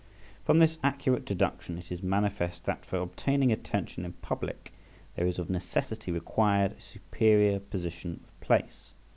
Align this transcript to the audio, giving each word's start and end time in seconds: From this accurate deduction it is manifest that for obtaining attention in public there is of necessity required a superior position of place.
From 0.43 0.57
this 0.57 0.79
accurate 0.83 1.25
deduction 1.25 1.77
it 1.77 1.91
is 1.91 2.01
manifest 2.01 2.63
that 2.63 2.83
for 2.87 2.97
obtaining 2.97 3.51
attention 3.51 4.03
in 4.03 4.13
public 4.13 4.73
there 5.15 5.27
is 5.27 5.37
of 5.37 5.47
necessity 5.47 6.11
required 6.11 6.71
a 6.71 6.81
superior 6.81 7.59
position 7.59 8.19
of 8.23 8.39
place. 8.39 8.93